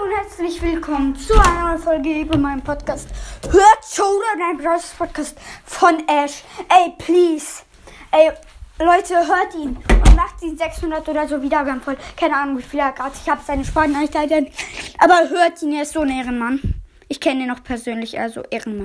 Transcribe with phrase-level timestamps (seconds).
[0.00, 3.08] Hallo und herzlich willkommen zu einer neuen Folge über meinem Podcast.
[3.50, 4.94] Hört Showdown, dein Bros.
[4.96, 6.42] Podcast von Ash.
[6.68, 7.62] Ey, please.
[8.12, 8.30] Ey,
[8.78, 11.96] Leute, hört ihn und macht ihn 600 oder so Wiedergaben voll.
[12.16, 13.12] Keine Ahnung, wie viel er hat.
[13.14, 14.16] Ich habe seine Sprachnachricht
[14.98, 16.74] Aber hört ihn, er ist so ein Ehrenmann.
[17.08, 18.78] Ich kenne ihn noch persönlich, also Ehrenmann.